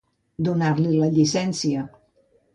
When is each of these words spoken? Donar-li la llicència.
Donar-li 0.47 0.95
la 1.03 1.11
llicència. 1.19 1.87